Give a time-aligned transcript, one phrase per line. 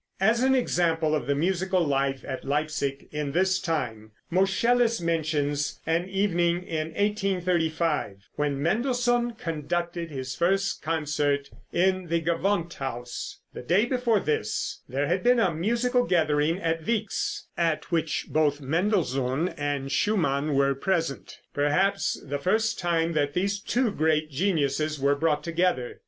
[0.19, 6.09] As an example of the musical life at Leipsic in this time, Moscheles mentions an
[6.09, 14.19] evening in 1835, when Mendelssohn conducted his first concert in the Gewandhaus; the day before
[14.19, 20.55] this there had been a musical gathering at Wieck's, at which both Mendelssohn and Schumann
[20.55, 25.99] were present, perhaps the first time that these two great geniuses were brought together.